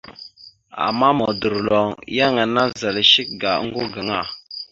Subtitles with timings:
[0.87, 4.21] Ama modorloŋ, yan ana zal shek ga oŋgo gaŋa.